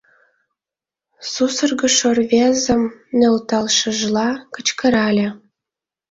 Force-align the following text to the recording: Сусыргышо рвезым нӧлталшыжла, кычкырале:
Сусыргышо 1.29 2.09
рвезым 2.17 2.83
нӧлталшыжла, 3.17 4.29
кычкырале: 4.53 5.27